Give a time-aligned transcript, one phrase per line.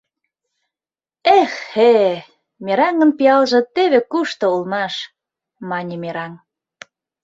[1.39, 1.93] «Эх-хе,
[2.65, 4.93] мераҥын пиалже теве кушто улмаш!—
[5.69, 6.33] мане мераҥ.